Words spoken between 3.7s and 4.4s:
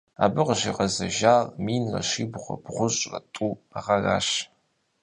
гъэращ.